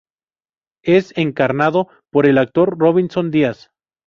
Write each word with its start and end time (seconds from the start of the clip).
Es 0.83 1.15
encarnado 1.15 1.87
por 2.11 2.25
el 2.25 2.39
actor 2.39 2.75
Robinson 2.79 3.29
Díaz. 3.29 3.69